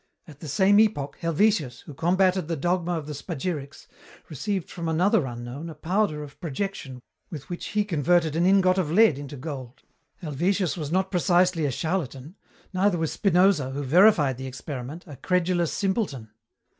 [0.27, 3.85] "At the same epoch, Helvetius, who combated the dogma of the spagyrics,
[4.29, 8.89] received from another unknown a powder of projection with which he converted an ingot of
[8.89, 9.83] lead into gold.
[10.21, 12.35] Helvetius was not precisely a charlatan,
[12.73, 16.31] neither was Spinoza, who verified the experiment, a credulous simpleton.